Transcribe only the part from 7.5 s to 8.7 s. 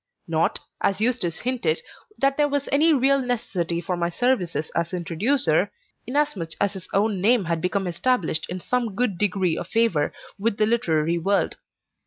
become established in